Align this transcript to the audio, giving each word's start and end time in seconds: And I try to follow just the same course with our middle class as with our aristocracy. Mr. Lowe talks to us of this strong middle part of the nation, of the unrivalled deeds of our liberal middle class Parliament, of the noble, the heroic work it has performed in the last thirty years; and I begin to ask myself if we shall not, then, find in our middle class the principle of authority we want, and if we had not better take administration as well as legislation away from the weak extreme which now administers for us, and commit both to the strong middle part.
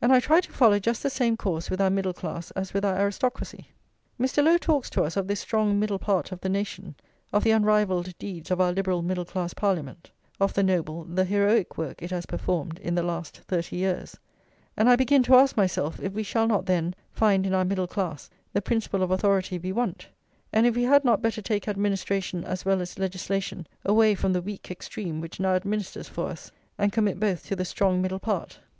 And 0.00 0.14
I 0.14 0.18
try 0.20 0.40
to 0.40 0.50
follow 0.50 0.78
just 0.78 1.02
the 1.02 1.10
same 1.10 1.36
course 1.36 1.68
with 1.68 1.78
our 1.78 1.90
middle 1.90 2.14
class 2.14 2.50
as 2.52 2.72
with 2.72 2.86
our 2.86 2.94
aristocracy. 2.96 3.68
Mr. 4.18 4.42
Lowe 4.42 4.56
talks 4.56 4.88
to 4.88 5.02
us 5.04 5.14
of 5.14 5.26
this 5.28 5.40
strong 5.40 5.78
middle 5.78 5.98
part 5.98 6.32
of 6.32 6.40
the 6.40 6.48
nation, 6.48 6.94
of 7.34 7.44
the 7.44 7.50
unrivalled 7.50 8.16
deeds 8.18 8.50
of 8.50 8.62
our 8.62 8.72
liberal 8.72 9.02
middle 9.02 9.26
class 9.26 9.52
Parliament, 9.52 10.10
of 10.40 10.54
the 10.54 10.62
noble, 10.62 11.04
the 11.04 11.26
heroic 11.26 11.76
work 11.76 12.00
it 12.02 12.12
has 12.12 12.24
performed 12.24 12.78
in 12.78 12.94
the 12.94 13.02
last 13.02 13.40
thirty 13.46 13.76
years; 13.76 14.16
and 14.74 14.88
I 14.88 14.96
begin 14.96 15.22
to 15.24 15.34
ask 15.34 15.54
myself 15.54 16.00
if 16.00 16.14
we 16.14 16.22
shall 16.22 16.46
not, 16.48 16.64
then, 16.64 16.94
find 17.12 17.44
in 17.46 17.52
our 17.52 17.66
middle 17.66 17.86
class 17.86 18.30
the 18.54 18.62
principle 18.62 19.02
of 19.02 19.10
authority 19.10 19.58
we 19.58 19.72
want, 19.72 20.08
and 20.50 20.64
if 20.66 20.76
we 20.76 20.84
had 20.84 21.04
not 21.04 21.20
better 21.20 21.42
take 21.42 21.68
administration 21.68 22.42
as 22.42 22.64
well 22.64 22.80
as 22.80 22.98
legislation 22.98 23.66
away 23.84 24.14
from 24.14 24.32
the 24.32 24.40
weak 24.40 24.70
extreme 24.70 25.20
which 25.20 25.38
now 25.38 25.52
administers 25.54 26.08
for 26.08 26.30
us, 26.30 26.50
and 26.78 26.90
commit 26.90 27.20
both 27.20 27.44
to 27.44 27.54
the 27.54 27.66
strong 27.66 28.00
middle 28.00 28.18
part. 28.18 28.60